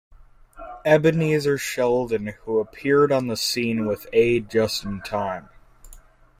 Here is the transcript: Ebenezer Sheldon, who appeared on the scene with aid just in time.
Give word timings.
Ebenezer 0.83 1.59
Sheldon, 1.59 2.33
who 2.45 2.57
appeared 2.57 3.11
on 3.11 3.27
the 3.27 3.37
scene 3.37 3.85
with 3.85 4.07
aid 4.11 4.49
just 4.49 4.83
in 4.83 4.99
time. 5.01 5.49